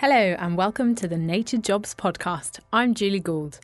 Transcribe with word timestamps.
Hello, 0.00 0.34
and 0.38 0.56
welcome 0.56 0.94
to 0.94 1.06
the 1.06 1.18
Nature 1.18 1.58
Jobs 1.58 1.94
podcast. 1.94 2.58
I'm 2.72 2.94
Julie 2.94 3.20
Gould. 3.20 3.60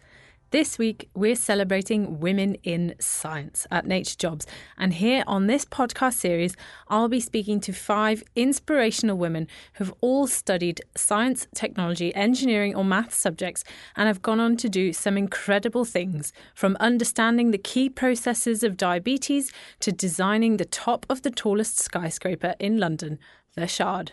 This 0.51 0.77
week, 0.77 1.09
we're 1.15 1.35
celebrating 1.35 2.21
women 2.21 2.57
in 2.57 2.95
science 2.99 3.67
at 3.71 3.87
Nature 3.87 4.17
Jobs. 4.19 4.47
And 4.77 4.93
here 4.93 5.25
on 5.27 5.47
this 5.47 5.65
podcast 5.65 6.13
series, 6.13 6.55
I'll 6.89 7.09
be 7.09 7.21
speaking 7.21 7.59
to 7.61 7.73
five 7.73 8.23
inspirational 8.35 9.17
women 9.17 9.49
who've 9.77 9.95
all 10.03 10.27
studied 10.27 10.83
science, 10.95 11.49
technology, 11.55 12.15
engineering, 12.15 12.77
or 12.77 12.85
math 12.85 13.15
subjects 13.15 13.65
and 13.97 14.07
have 14.07 14.21
gone 14.21 14.39
on 14.39 14.59
to 14.59 14.69
do 14.69 14.93
some 14.93 15.17
incredible 15.17 15.87
things 15.87 16.35
from 16.55 16.77
understanding 16.81 17.51
the 17.51 17.57
key 17.57 17.89
processes 17.89 18.63
of 18.63 18.77
diabetes 18.77 19.51
to 19.81 19.91
designing 19.91 20.59
the 20.59 20.67
top 20.67 21.07
of 21.09 21.23
the 21.23 21.31
tallest 21.31 21.79
skyscraper 21.79 22.55
in 22.59 22.77
London, 22.77 23.19
the 23.55 23.67
Shard. 23.67 24.13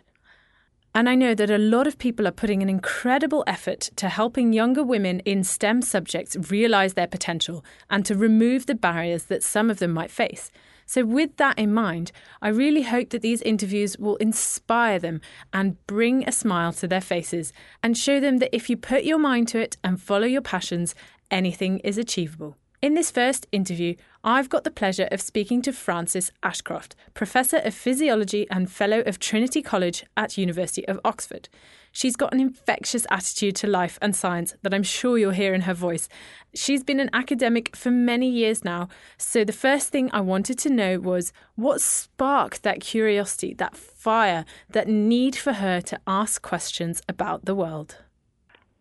And 0.96 1.10
I 1.10 1.16
know 1.16 1.34
that 1.34 1.50
a 1.50 1.58
lot 1.58 1.88
of 1.88 1.98
people 1.98 2.28
are 2.28 2.32
putting 2.32 2.62
an 2.62 2.70
incredible 2.70 3.44
effort 3.48 3.90
to 3.96 4.10
helping 4.10 4.54
younger 4.54 4.84
women 4.84 5.22
in 5.22 5.44
STEM 5.44 5.82
subjects 5.82 6.36
realize 6.52 6.94
their 6.94 7.08
potential 7.08 7.66
and 7.90 8.06
to 8.06 8.16
remove 8.16 8.68
the 8.68 8.76
barriers 8.76 9.24
that 9.26 9.42
some 9.42 9.72
of 9.72 9.80
them 9.80 9.92
might 9.92 10.12
face. 10.12 10.52
So, 10.86 11.04
with 11.04 11.38
that 11.38 11.58
in 11.58 11.74
mind, 11.74 12.12
I 12.44 12.50
really 12.50 12.84
hope 12.84 13.10
that 13.10 13.24
these 13.24 13.42
interviews 13.42 13.98
will 13.98 14.18
inspire 14.18 15.00
them 15.00 15.22
and 15.52 15.84
bring 15.88 16.28
a 16.28 16.32
smile 16.32 16.74
to 16.74 16.88
their 16.88 17.02
faces 17.02 17.54
and 17.82 17.98
show 17.98 18.20
them 18.20 18.38
that 18.38 18.56
if 18.56 18.70
you 18.70 18.78
put 18.78 19.04
your 19.04 19.18
mind 19.18 19.48
to 19.50 19.60
it 19.60 19.78
and 19.84 20.00
follow 20.00 20.28
your 20.28 20.42
passions, 20.42 20.94
anything 21.32 21.80
is 21.80 21.98
achievable. 21.98 22.58
In 22.84 22.96
this 22.96 23.12
first 23.12 23.48
interview, 23.54 23.96
I've 24.26 24.50
got 24.50 24.66
the 24.66 24.70
pleasure 24.70 25.08
of 25.10 25.22
speaking 25.22 25.62
to 25.62 25.72
Frances 25.72 26.34
Ashcroft, 26.44 26.98
Professor 27.14 27.60
of 27.60 27.74
Physiology 27.74 28.46
and 28.52 28.70
Fellow 28.70 29.00
of 29.06 29.20
Trinity 29.20 29.62
College 29.62 30.04
at 30.18 30.38
University 30.38 30.86
of 30.90 31.00
Oxford. 31.06 31.48
She's 31.94 32.18
got 32.18 32.34
an 32.34 32.42
infectious 32.42 33.08
attitude 33.10 33.56
to 33.56 33.68
life 33.68 33.98
and 34.02 34.14
science 34.14 34.56
that 34.64 34.74
I'm 34.74 34.84
sure 34.84 35.18
you'll 35.18 35.32
hear 35.32 35.54
in 35.54 35.62
her 35.62 35.74
voice. 35.74 36.10
She's 36.54 36.84
been 36.84 37.00
an 37.00 37.10
academic 37.14 37.74
for 37.74 37.90
many 37.90 38.28
years 38.28 38.66
now, 38.66 38.90
so 39.18 39.46
the 39.46 39.54
first 39.54 39.88
thing 39.88 40.10
I 40.12 40.20
wanted 40.20 40.60
to 40.60 40.70
know 40.70 41.00
was 41.00 41.32
what 41.56 41.80
sparked 41.80 42.64
that 42.64 42.82
curiosity, 42.82 43.54
that 43.54 43.78
fire, 43.78 44.44
that 44.72 44.90
need 44.90 45.38
for 45.38 45.54
her 45.54 45.80
to 45.80 46.02
ask 46.06 46.42
questions 46.42 47.02
about 47.08 47.46
the 47.46 47.56
world. 47.56 48.00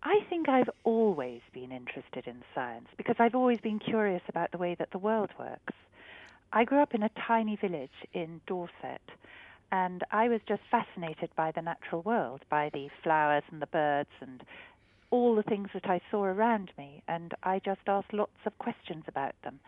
I 0.05 0.19
think 0.29 0.49
I've 0.49 0.71
always 0.83 1.43
been 1.53 1.71
interested 1.71 2.27
in 2.27 2.43
science 2.57 2.89
because 2.97 3.15
I've 3.21 3.37
always 3.37 3.61
been 3.61 3.79
curious 3.79 4.23
about 4.29 4.51
the 4.51 4.59
way 4.59 4.75
that 4.75 4.91
the 4.91 4.99
world 4.99 5.31
works. 5.39 5.75
I 6.53 6.65
grew 6.65 6.83
up 6.83 6.93
in 6.95 7.05
a 7.05 7.11
tiny 7.27 7.55
village 7.55 7.91
in 8.13 8.41
Dorset, 8.49 9.01
and 9.71 10.03
I 10.11 10.29
was 10.29 10.41
just 10.49 10.63
fascinated 10.73 11.31
by 11.37 11.53
the 11.53 11.63
natural 11.63 12.03
world, 12.03 12.41
by 12.51 12.69
the 12.75 12.89
flowers 13.05 13.45
and 13.53 13.63
the 13.63 13.67
birds 13.67 14.11
and 14.21 14.43
all 15.13 15.37
the 15.37 15.45
things 15.45 15.69
that 15.73 15.87
I 15.87 16.01
saw 16.11 16.25
around 16.25 16.73
me, 16.77 17.03
and 17.07 17.33
I 17.45 17.61
just 17.61 17.83
asked 17.87 18.13
lots 18.13 18.45
of 18.45 18.59
questions 18.59 19.05
about 19.07 19.35
them. 19.45 19.61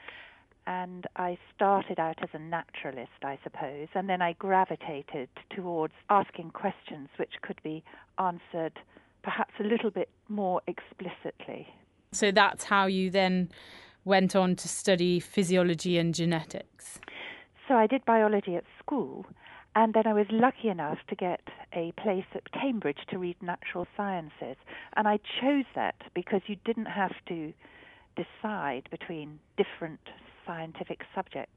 And 0.67 1.07
I 1.15 1.39
started 1.55 2.01
out 2.01 2.23
as 2.23 2.31
a 2.33 2.39
naturalist, 2.39 3.23
I 3.23 3.39
suppose, 3.45 3.89
and 3.95 4.09
then 4.09 4.21
I 4.21 4.33
gravitated 4.33 5.29
towards 5.55 5.95
asking 6.11 6.51
questions 6.51 7.09
which 7.19 7.35
could 7.41 7.61
be 7.63 7.85
answered 8.19 8.81
perhaps 9.25 9.55
a 9.59 9.65
little 9.65 9.91
bit 9.91 10.09
more 10.29 10.61
explicitly. 10.69 11.67
So 12.13 12.31
that's 12.31 12.65
how 12.65 12.87
you 12.87 13.11
then 13.11 13.49
went 14.05 14.37
on 14.37 14.55
to 14.57 14.69
study 14.69 15.19
physiology 15.19 15.99
and 15.99 16.15
genetics? 16.15 17.01
So 17.67 17.75
I 17.75 17.87
did 17.87 18.05
biology 18.05 18.55
at 18.55 18.65
school, 18.79 19.27
and 19.75 19.95
then 19.95 20.07
I 20.07 20.13
was 20.13 20.27
lucky 20.31 20.69
enough 20.69 20.99
to 21.09 21.17
get 21.17 21.41
a 21.73 21.93
place 22.01 22.27
at 22.35 22.53
Cambridge 22.53 22.99
to 23.09 23.19
read 23.19 23.37
natural 23.43 23.87
sciences. 23.97 24.57
And 24.97 25.09
I 25.09 25.19
chose 25.41 25.65
that 25.75 25.97
because 26.15 26.43
you 26.47 26.57
didn't 26.65 26.87
have 26.87 27.15
to 27.29 27.53
decide 28.15 28.89
between 28.91 29.41
different 29.57 30.01
scientific 30.47 31.01
subjects. 31.15 31.51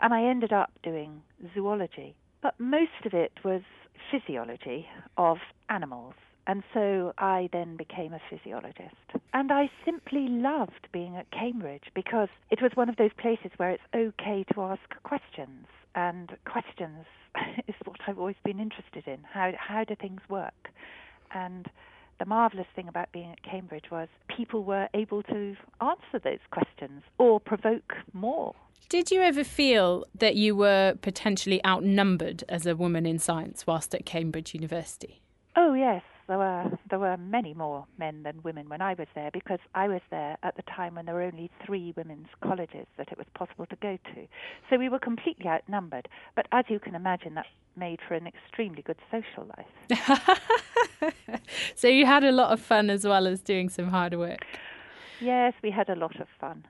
And 0.00 0.12
I 0.12 0.24
ended 0.24 0.52
up 0.52 0.72
doing 0.82 1.22
zoology. 1.54 2.16
But 2.42 2.58
most 2.58 3.06
of 3.06 3.14
it 3.14 3.32
was 3.44 3.62
physiology 4.10 4.86
of 5.16 5.38
animals. 5.70 6.14
And 6.46 6.62
so 6.74 7.12
I 7.18 7.48
then 7.52 7.76
became 7.76 8.12
a 8.12 8.20
physiologist. 8.28 8.96
And 9.32 9.52
I 9.52 9.70
simply 9.84 10.28
loved 10.28 10.88
being 10.92 11.16
at 11.16 11.30
Cambridge 11.30 11.84
because 11.94 12.28
it 12.50 12.60
was 12.60 12.72
one 12.74 12.88
of 12.88 12.96
those 12.96 13.12
places 13.16 13.50
where 13.56 13.70
it's 13.70 13.82
okay 13.94 14.44
to 14.52 14.62
ask 14.62 14.82
questions. 15.04 15.66
And 15.94 16.36
questions 16.44 17.06
is 17.68 17.74
what 17.84 17.98
I've 18.06 18.18
always 18.18 18.36
been 18.44 18.58
interested 18.58 19.06
in. 19.06 19.18
How, 19.30 19.52
how 19.56 19.84
do 19.84 19.94
things 19.94 20.20
work? 20.28 20.70
And 21.32 21.68
the 22.18 22.26
marvelous 22.26 22.66
thing 22.74 22.88
about 22.88 23.12
being 23.12 23.30
at 23.30 23.42
Cambridge 23.42 23.86
was 23.90 24.08
people 24.36 24.64
were 24.64 24.88
able 24.94 25.22
to 25.24 25.56
answer 25.80 26.18
those 26.22 26.38
questions 26.50 27.02
or 27.18 27.40
provoke 27.40 27.94
more. 28.12 28.54
Did 28.88 29.10
you 29.10 29.22
ever 29.22 29.44
feel 29.44 30.04
that 30.14 30.34
you 30.34 30.56
were 30.56 30.94
potentially 31.00 31.64
outnumbered 31.64 32.44
as 32.48 32.66
a 32.66 32.76
woman 32.76 33.06
in 33.06 33.18
science 33.18 33.66
whilst 33.66 33.94
at 33.94 34.04
Cambridge 34.04 34.54
University? 34.54 35.22
Oh, 35.56 35.72
yes 35.72 36.02
there 36.28 36.38
were 36.38 36.70
there 36.90 36.98
were 36.98 37.16
many 37.16 37.54
more 37.54 37.86
men 37.98 38.22
than 38.22 38.42
women 38.42 38.68
when 38.68 38.80
I 38.80 38.94
was 38.94 39.08
there 39.14 39.30
because 39.32 39.58
I 39.74 39.88
was 39.88 40.00
there 40.10 40.36
at 40.42 40.56
the 40.56 40.62
time 40.62 40.94
when 40.94 41.06
there 41.06 41.14
were 41.14 41.22
only 41.22 41.50
three 41.66 41.92
women's 41.96 42.28
colleges 42.42 42.86
that 42.96 43.10
it 43.10 43.18
was 43.18 43.26
possible 43.34 43.66
to 43.66 43.76
go 43.76 43.98
to. 44.14 44.26
So 44.70 44.78
we 44.78 44.88
were 44.88 44.98
completely 44.98 45.46
outnumbered. 45.46 46.08
But 46.36 46.46
as 46.52 46.64
you 46.68 46.78
can 46.78 46.94
imagine, 46.94 47.34
that 47.34 47.46
made 47.76 48.00
for 48.06 48.14
an 48.14 48.26
extremely 48.26 48.82
good 48.82 48.98
social 49.10 49.48
life. 49.56 51.12
so 51.74 51.88
you 51.88 52.06
had 52.06 52.24
a 52.24 52.32
lot 52.32 52.52
of 52.52 52.60
fun 52.60 52.90
as 52.90 53.04
well 53.04 53.26
as 53.26 53.40
doing 53.40 53.68
some 53.68 53.88
hard 53.88 54.14
work. 54.14 54.46
Yes, 55.20 55.54
we 55.62 55.70
had 55.70 55.88
a 55.88 55.94
lot 55.94 56.20
of 56.20 56.28
fun. 56.40 56.64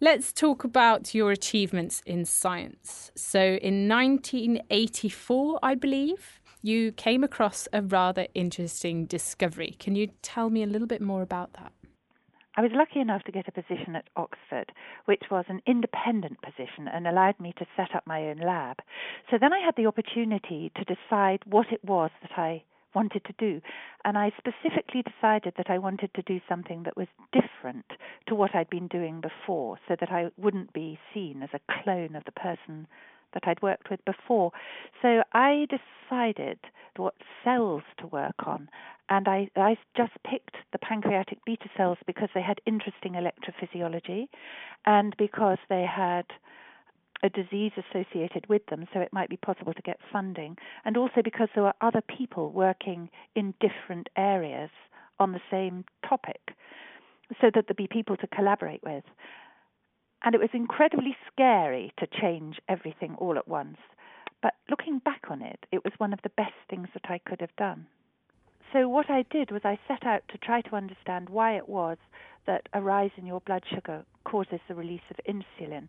Let's 0.00 0.32
talk 0.32 0.62
about 0.62 1.14
your 1.14 1.30
achievements 1.30 2.02
in 2.04 2.24
science. 2.26 3.10
So, 3.16 3.40
in 3.40 3.88
1984, 3.88 5.58
I 5.62 5.74
believe, 5.74 6.40
you 6.66 6.90
came 6.92 7.22
across 7.22 7.68
a 7.72 7.80
rather 7.80 8.26
interesting 8.34 9.06
discovery. 9.06 9.76
Can 9.78 9.94
you 9.94 10.08
tell 10.22 10.50
me 10.50 10.62
a 10.62 10.66
little 10.66 10.88
bit 10.88 11.00
more 11.00 11.22
about 11.22 11.52
that? 11.54 11.72
I 12.56 12.62
was 12.62 12.70
lucky 12.74 13.00
enough 13.00 13.22
to 13.24 13.32
get 13.32 13.46
a 13.46 13.52
position 13.52 13.94
at 13.94 14.08
Oxford, 14.16 14.72
which 15.04 15.24
was 15.30 15.44
an 15.48 15.60
independent 15.66 16.40
position 16.40 16.88
and 16.92 17.06
allowed 17.06 17.38
me 17.38 17.52
to 17.58 17.66
set 17.76 17.94
up 17.94 18.06
my 18.06 18.22
own 18.22 18.38
lab. 18.38 18.78
So 19.30 19.36
then 19.38 19.52
I 19.52 19.60
had 19.64 19.74
the 19.76 19.86
opportunity 19.86 20.72
to 20.74 20.84
decide 20.84 21.40
what 21.44 21.66
it 21.70 21.84
was 21.84 22.10
that 22.22 22.38
I 22.38 22.64
wanted 22.94 23.24
to 23.26 23.34
do. 23.38 23.60
And 24.04 24.16
I 24.16 24.32
specifically 24.38 25.02
decided 25.02 25.52
that 25.58 25.68
I 25.68 25.78
wanted 25.78 26.14
to 26.14 26.22
do 26.22 26.40
something 26.48 26.84
that 26.84 26.96
was 26.96 27.08
different 27.30 27.84
to 28.26 28.34
what 28.34 28.54
I'd 28.54 28.70
been 28.70 28.88
doing 28.88 29.20
before, 29.20 29.78
so 29.86 29.94
that 30.00 30.10
I 30.10 30.30
wouldn't 30.38 30.72
be 30.72 30.98
seen 31.12 31.42
as 31.42 31.50
a 31.52 31.82
clone 31.82 32.16
of 32.16 32.24
the 32.24 32.32
person 32.32 32.86
that 33.34 33.46
I'd 33.46 33.62
worked 33.62 33.90
with 33.90 34.04
before. 34.04 34.52
So 35.02 35.22
I 35.32 35.66
decided 35.68 36.58
what 36.96 37.14
cells 37.44 37.82
to 37.98 38.06
work 38.06 38.46
on, 38.46 38.68
and 39.08 39.28
I, 39.28 39.48
I 39.56 39.76
just 39.96 40.12
picked 40.24 40.56
the 40.72 40.78
pancreatic 40.78 41.38
beta 41.44 41.68
cells 41.76 41.98
because 42.06 42.28
they 42.34 42.42
had 42.42 42.60
interesting 42.66 43.12
electrophysiology 43.12 44.28
and 44.84 45.14
because 45.18 45.58
they 45.68 45.84
had 45.84 46.24
a 47.22 47.28
disease 47.28 47.72
associated 47.76 48.46
with 48.48 48.64
them, 48.66 48.86
so 48.92 49.00
it 49.00 49.12
might 49.12 49.30
be 49.30 49.36
possible 49.36 49.72
to 49.72 49.82
get 49.82 49.98
funding, 50.12 50.56
and 50.84 50.96
also 50.96 51.22
because 51.24 51.48
there 51.54 51.64
were 51.64 51.72
other 51.80 52.02
people 52.02 52.50
working 52.50 53.08
in 53.34 53.54
different 53.60 54.08
areas 54.16 54.70
on 55.18 55.32
the 55.32 55.40
same 55.50 55.84
topic, 56.06 56.52
so 57.40 57.50
that 57.54 57.66
there'd 57.66 57.76
be 57.76 57.86
people 57.86 58.16
to 58.16 58.26
collaborate 58.26 58.82
with. 58.82 59.04
And 60.24 60.34
it 60.34 60.40
was 60.40 60.50
incredibly 60.52 61.16
scary 61.30 61.92
to 61.98 62.06
change 62.06 62.58
everything 62.68 63.14
all 63.18 63.36
at 63.36 63.48
once. 63.48 63.78
But 64.42 64.54
looking 64.68 64.98
back 64.98 65.24
on 65.30 65.42
it, 65.42 65.66
it 65.72 65.84
was 65.84 65.92
one 65.98 66.12
of 66.12 66.22
the 66.22 66.30
best 66.30 66.54
things 66.68 66.88
that 66.94 67.10
I 67.10 67.18
could 67.18 67.40
have 67.40 67.54
done. 67.56 67.86
So, 68.72 68.88
what 68.88 69.08
I 69.08 69.22
did 69.30 69.50
was 69.50 69.62
I 69.64 69.78
set 69.86 70.04
out 70.04 70.22
to 70.28 70.38
try 70.38 70.60
to 70.62 70.76
understand 70.76 71.28
why 71.28 71.56
it 71.56 71.68
was 71.68 71.98
that 72.46 72.68
a 72.72 72.80
rise 72.80 73.10
in 73.16 73.26
your 73.26 73.40
blood 73.40 73.62
sugar 73.72 74.04
causes 74.24 74.60
the 74.68 74.74
release 74.74 75.08
of 75.10 75.16
insulin. 75.26 75.88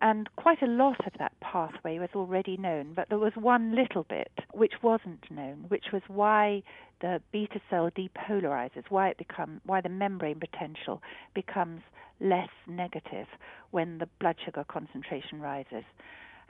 And 0.00 0.28
quite 0.36 0.62
a 0.62 0.66
lot 0.66 1.06
of 1.06 1.12
that 1.18 1.38
pathway 1.40 1.98
was 1.98 2.10
already 2.14 2.56
known, 2.56 2.92
but 2.94 3.08
there 3.08 3.18
was 3.18 3.32
one 3.36 3.74
little 3.74 4.04
bit 4.04 4.30
which 4.52 4.82
wasn't 4.82 5.30
known, 5.30 5.64
which 5.68 5.86
was 5.92 6.02
why 6.08 6.62
the 7.00 7.20
beta 7.32 7.60
cell 7.70 7.90
depolarizes, 7.90 8.84
why 8.88 9.08
it 9.08 9.18
become 9.18 9.60
why 9.64 9.80
the 9.80 9.88
membrane 9.88 10.40
potential 10.40 11.02
becomes 11.34 11.82
less 12.20 12.48
negative 12.66 13.26
when 13.70 13.98
the 13.98 14.08
blood 14.20 14.36
sugar 14.44 14.64
concentration 14.68 15.40
rises. 15.40 15.84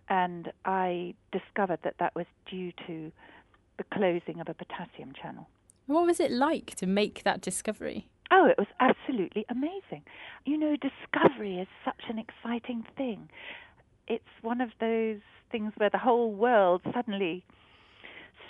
And 0.09 0.53
I 0.65 1.15
discovered 1.33 1.81
that 1.83 1.97
that 1.99 2.15
was 2.15 2.27
due 2.49 2.73
to 2.87 3.11
the 3.79 3.85
closing 3.93 4.41
of 4.41 4.49
a 4.49 4.55
potassium 4.55 5.13
channel. 5.21 5.49
What 5.87 6.07
was 6.07 6.21
it 6.21 6.31
like 6.31 6.75
to 6.77 6.87
make 6.87 7.23
that 7.25 7.41
discovery? 7.41 8.09
Oh, 8.31 8.47
it 8.47 8.59
was 8.59 8.67
absolutely 8.81 9.45
amazing. 9.49 10.03
You 10.45 10.59
know, 10.59 10.77
discovery 10.77 11.59
is 11.59 11.69
such 11.85 12.03
an 12.09 12.19
exciting 12.19 12.85
thing. 12.97 13.29
It's 14.09 14.25
one 14.43 14.61
of 14.61 14.71
those 14.81 15.21
things 15.51 15.73
where 15.77 15.91
the 15.91 15.99
whole 15.99 16.33
world 16.33 16.83
suddenly 16.93 17.45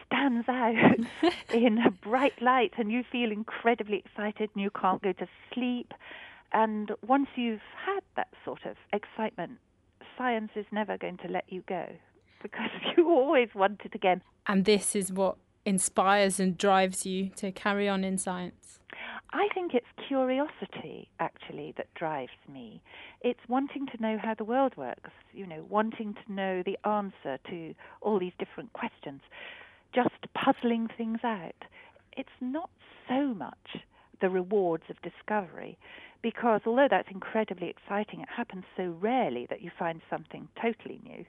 stands 0.07 0.49
out 0.49 0.99
in 1.55 1.79
a 1.79 1.91
bright 1.91 2.41
light 2.41 2.73
and 2.79 2.91
you 2.91 3.05
feel 3.11 3.31
incredibly 3.31 3.99
excited 3.99 4.51
and 4.55 4.63
you 4.63 4.71
can't 4.71 5.03
go 5.03 5.13
to 5.13 5.27
sleep. 5.53 5.93
And 6.53 6.93
once 7.07 7.29
you've 7.37 7.61
had 7.85 8.01
that 8.17 8.29
sort 8.45 8.65
of 8.65 8.77
excitement, 8.93 9.59
science 10.17 10.51
is 10.57 10.67
never 10.71 10.97
going 10.97 11.19
to 11.19 11.29
let 11.29 11.45
you 11.49 11.63
go 11.69 11.87
because 12.43 12.71
you 12.97 13.09
always 13.09 13.49
want 13.55 13.83
it 13.85 13.95
again. 13.95 14.23
And 14.47 14.65
this 14.65 14.95
is 14.95 15.13
what 15.13 15.37
inspires 15.65 16.39
and 16.41 16.57
drives 16.57 17.05
you 17.05 17.29
to 17.37 17.51
carry 17.51 17.89
on 17.89 18.05
in 18.05 18.17
science? 18.17 18.79
I 19.33 19.49
think 19.53 19.75
it's 19.75 19.87
curiosity, 20.07 21.11
actually, 21.19 21.75
that 21.77 21.93
drives 21.95 22.31
me. 22.51 22.81
It's 23.21 23.41
wanting 23.49 23.87
to 23.87 24.01
know 24.01 24.17
how 24.23 24.35
the 24.35 24.45
world 24.45 24.77
works, 24.77 25.11
you 25.33 25.47
know, 25.47 25.67
wanting 25.69 26.15
to 26.15 26.33
know 26.33 26.63
the 26.65 26.79
answer 26.89 27.39
to 27.51 27.75
all 28.01 28.21
these 28.21 28.33
different 28.39 28.73
questions, 28.73 29.21
just 29.93 30.15
puzzling 30.33 30.89
things 30.97 31.19
out. 31.25 31.65
It's 32.17 32.29
not 32.41 32.71
so 33.09 33.35
much 33.35 33.79
the 34.21 34.31
rewards 34.31 34.85
of 34.89 34.97
discovery, 35.03 35.77
because 36.27 36.61
although 36.67 36.89
that's 36.91 37.09
incredibly 37.09 37.69
exciting, 37.69 38.21
it 38.21 38.29
happens 38.29 38.65
so 38.77 38.97
rarely 38.99 39.47
that 39.49 39.63
you 39.63 39.71
find 39.79 40.01
something 40.11 40.49
totally 40.61 41.01
new 41.05 41.25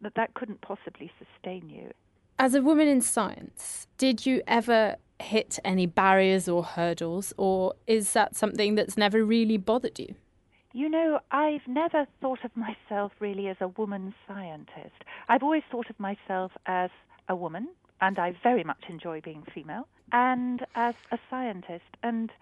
that 0.00 0.16
that 0.16 0.34
couldn't 0.34 0.60
possibly 0.62 1.12
sustain 1.16 1.68
you. 1.70 1.92
As 2.36 2.56
a 2.56 2.60
woman 2.60 2.88
in 2.88 3.02
science, 3.02 3.86
did 3.98 4.26
you 4.26 4.42
ever 4.48 4.96
hit 5.20 5.60
any 5.64 5.86
barriers 5.86 6.48
or 6.48 6.64
hurdles, 6.64 7.32
or 7.36 7.74
is 7.86 8.12
that 8.14 8.34
something 8.34 8.74
that's 8.74 8.96
never 8.96 9.24
really 9.24 9.58
bothered 9.58 10.00
you? 10.00 10.16
You 10.72 10.88
know, 10.88 11.20
I've 11.30 11.68
never 11.68 12.04
thought 12.20 12.44
of 12.44 12.50
myself 12.56 13.12
really 13.20 13.46
as 13.46 13.58
a 13.60 13.68
woman 13.68 14.12
scientist. 14.26 15.04
I've 15.28 15.44
always 15.44 15.62
thought 15.70 15.88
of 15.88 16.00
myself 16.00 16.50
as 16.66 16.90
a 17.28 17.36
woman, 17.36 17.68
and 18.00 18.18
I 18.18 18.34
very 18.42 18.64
much 18.64 18.82
enjoy 18.88 19.20
being 19.20 19.44
female, 19.54 19.86
and 20.10 20.66
as 20.74 20.96
a 21.12 21.18
scientist. 21.30 21.96
And 22.02 22.32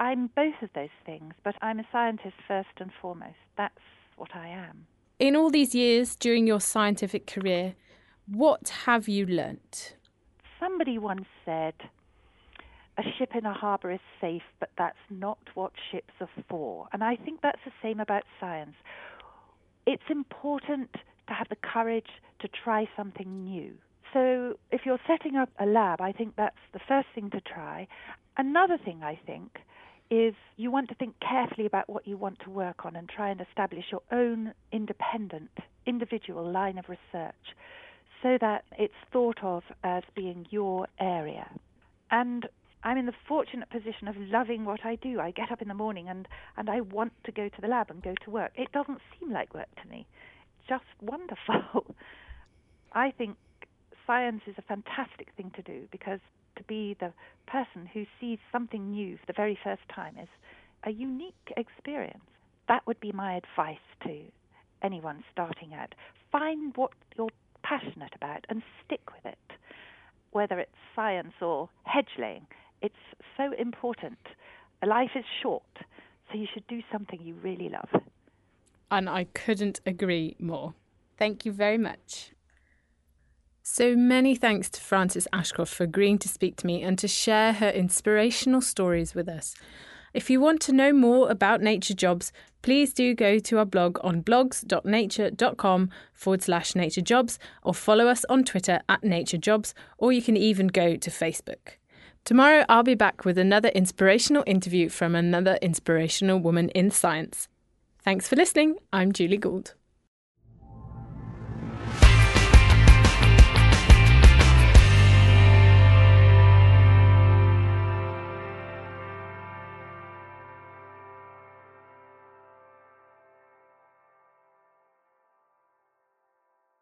I'm 0.00 0.30
both 0.34 0.54
of 0.62 0.70
those 0.74 0.88
things, 1.04 1.34
but 1.44 1.54
I'm 1.60 1.78
a 1.78 1.86
scientist 1.92 2.36
first 2.48 2.70
and 2.78 2.90
foremost. 3.02 3.36
That's 3.58 3.74
what 4.16 4.34
I 4.34 4.48
am. 4.48 4.86
In 5.18 5.36
all 5.36 5.50
these 5.50 5.74
years 5.74 6.16
during 6.16 6.46
your 6.46 6.60
scientific 6.60 7.26
career, 7.26 7.74
what 8.26 8.70
have 8.86 9.08
you 9.08 9.26
learnt? 9.26 9.96
Somebody 10.58 10.96
once 10.96 11.26
said, 11.44 11.74
a 12.96 13.02
ship 13.18 13.32
in 13.34 13.44
a 13.44 13.52
harbour 13.52 13.90
is 13.90 14.00
safe, 14.20 14.42
but 14.58 14.70
that's 14.78 14.96
not 15.10 15.38
what 15.54 15.72
ships 15.92 16.14
are 16.20 16.28
for. 16.48 16.88
And 16.94 17.04
I 17.04 17.16
think 17.16 17.42
that's 17.42 17.60
the 17.66 17.72
same 17.82 18.00
about 18.00 18.22
science. 18.40 18.76
It's 19.86 20.02
important 20.10 20.92
to 21.28 21.34
have 21.34 21.48
the 21.50 21.56
courage 21.56 22.08
to 22.40 22.48
try 22.48 22.88
something 22.96 23.44
new. 23.44 23.74
So 24.14 24.58
if 24.70 24.82
you're 24.86 24.98
setting 25.06 25.36
up 25.36 25.50
a 25.58 25.66
lab, 25.66 26.00
I 26.00 26.12
think 26.12 26.36
that's 26.36 26.56
the 26.72 26.80
first 26.88 27.08
thing 27.14 27.30
to 27.30 27.40
try. 27.40 27.86
Another 28.38 28.78
thing 28.78 29.02
I 29.02 29.18
think 29.26 29.58
is 30.10 30.34
you 30.56 30.70
want 30.70 30.88
to 30.88 30.94
think 30.96 31.14
carefully 31.20 31.66
about 31.66 31.88
what 31.88 32.06
you 32.06 32.16
want 32.16 32.40
to 32.40 32.50
work 32.50 32.84
on 32.84 32.96
and 32.96 33.08
try 33.08 33.30
and 33.30 33.40
establish 33.40 33.84
your 33.92 34.02
own 34.10 34.52
independent, 34.72 35.50
individual 35.86 36.50
line 36.50 36.78
of 36.78 36.88
research 36.88 37.54
so 38.22 38.36
that 38.40 38.64
it's 38.76 38.94
thought 39.12 39.38
of 39.42 39.62
as 39.84 40.02
being 40.14 40.46
your 40.50 40.88
area. 40.98 41.48
And 42.10 42.46
I'm 42.82 42.96
in 42.96 43.06
the 43.06 43.14
fortunate 43.28 43.70
position 43.70 44.08
of 44.08 44.16
loving 44.16 44.64
what 44.64 44.84
I 44.84 44.96
do. 44.96 45.20
I 45.20 45.30
get 45.30 45.52
up 45.52 45.62
in 45.62 45.68
the 45.68 45.74
morning 45.74 46.08
and, 46.08 46.26
and 46.56 46.68
I 46.68 46.80
want 46.80 47.12
to 47.24 47.32
go 47.32 47.48
to 47.48 47.60
the 47.60 47.68
lab 47.68 47.90
and 47.90 48.02
go 48.02 48.14
to 48.24 48.30
work. 48.30 48.52
It 48.56 48.72
doesn't 48.72 48.98
seem 49.18 49.32
like 49.32 49.54
work 49.54 49.68
to 49.82 49.88
me. 49.88 50.06
It's 50.58 50.68
just 50.68 50.84
wonderful. 51.00 51.94
I 52.92 53.12
think 53.12 53.36
science 54.06 54.42
is 54.46 54.56
a 54.58 54.62
fantastic 54.62 55.28
thing 55.36 55.52
to 55.54 55.62
do 55.62 55.86
because 55.92 56.20
to 56.56 56.62
be 56.64 56.96
the 56.98 57.12
person 57.46 57.86
who 57.92 58.04
sees 58.20 58.38
something 58.52 58.90
new 58.90 59.16
for 59.16 59.26
the 59.26 59.32
very 59.32 59.58
first 59.62 59.82
time 59.94 60.16
is 60.20 60.28
a 60.84 60.90
unique 60.90 61.52
experience. 61.56 62.24
That 62.68 62.86
would 62.86 63.00
be 63.00 63.12
my 63.12 63.34
advice 63.34 63.78
to 64.04 64.22
anyone 64.82 65.24
starting 65.32 65.74
out. 65.74 65.94
Find 66.30 66.72
what 66.76 66.92
you're 67.16 67.28
passionate 67.62 68.14
about 68.14 68.46
and 68.48 68.62
stick 68.84 69.02
with 69.12 69.32
it, 69.32 69.56
whether 70.30 70.58
it's 70.58 70.70
science 70.94 71.34
or 71.40 71.68
hedge 71.84 72.16
laying. 72.18 72.46
It's 72.82 72.94
so 73.36 73.52
important. 73.58 74.18
Life 74.86 75.10
is 75.14 75.24
short, 75.42 75.62
so 76.30 76.38
you 76.38 76.46
should 76.52 76.66
do 76.66 76.80
something 76.90 77.20
you 77.22 77.34
really 77.42 77.68
love. 77.68 78.02
And 78.90 79.08
I 79.08 79.24
couldn't 79.24 79.80
agree 79.84 80.36
more. 80.38 80.74
Thank 81.18 81.44
you 81.44 81.52
very 81.52 81.78
much. 81.78 82.32
So 83.72 83.94
many 83.94 84.34
thanks 84.34 84.68
to 84.70 84.80
Frances 84.80 85.28
Ashcroft 85.32 85.72
for 85.72 85.84
agreeing 85.84 86.18
to 86.18 86.28
speak 86.28 86.56
to 86.56 86.66
me 86.66 86.82
and 86.82 86.98
to 86.98 87.06
share 87.06 87.52
her 87.52 87.70
inspirational 87.70 88.60
stories 88.60 89.14
with 89.14 89.28
us. 89.28 89.54
If 90.12 90.28
you 90.28 90.40
want 90.40 90.60
to 90.62 90.72
know 90.72 90.92
more 90.92 91.30
about 91.30 91.60
Nature 91.60 91.94
Jobs, 91.94 92.32
please 92.62 92.92
do 92.92 93.14
go 93.14 93.38
to 93.38 93.58
our 93.58 93.64
blog 93.64 94.00
on 94.02 94.24
blogs.nature.com 94.24 95.88
forward 96.12 96.42
slash 96.42 96.74
nature 96.74 97.00
jobs 97.00 97.38
or 97.62 97.72
follow 97.72 98.08
us 98.08 98.24
on 98.28 98.42
Twitter 98.42 98.80
at 98.88 99.04
Nature 99.04 99.38
Jobs, 99.38 99.72
or 99.98 100.10
you 100.10 100.20
can 100.20 100.36
even 100.36 100.66
go 100.66 100.96
to 100.96 101.08
Facebook. 101.08 101.76
Tomorrow, 102.24 102.64
I'll 102.68 102.82
be 102.82 102.96
back 102.96 103.24
with 103.24 103.38
another 103.38 103.68
inspirational 103.68 104.42
interview 104.48 104.88
from 104.88 105.14
another 105.14 105.60
inspirational 105.62 106.40
woman 106.40 106.70
in 106.70 106.90
science. 106.90 107.46
Thanks 108.02 108.26
for 108.26 108.34
listening. 108.34 108.78
I'm 108.92 109.12
Julie 109.12 109.38
Gould. 109.38 109.74